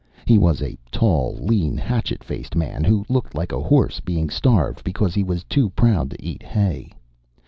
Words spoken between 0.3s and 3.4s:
was a tall, lean, hatchet faced man who looked